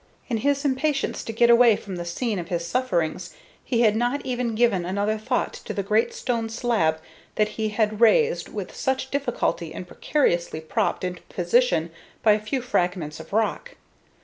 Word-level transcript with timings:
In 0.29 0.37
his 0.37 0.65
impatience 0.65 1.23
to 1.25 1.31
get 1.31 1.51
away 1.51 1.75
from 1.75 1.95
the 1.95 2.05
scene 2.05 2.39
of 2.39 2.47
his 2.47 2.65
sufferings, 2.65 3.35
he 3.63 3.81
had 3.81 3.95
not 3.95 4.25
even 4.25 4.55
given 4.55 4.83
another 4.83 5.19
thought 5.19 5.53
to 5.53 5.75
the 5.75 5.83
great 5.83 6.11
stone 6.11 6.49
slab 6.49 6.99
that 7.35 7.49
he 7.49 7.69
had 7.69 8.01
raised 8.01 8.49
with 8.49 8.75
such 8.75 9.11
difficulty 9.11 9.71
and 9.71 9.85
precariously 9.87 10.59
propped 10.59 11.03
into 11.03 11.21
position 11.29 11.91
by 12.23 12.31
a 12.31 12.39
few 12.39 12.63
fragments 12.63 13.19
of 13.19 13.31
rock. 13.31 13.75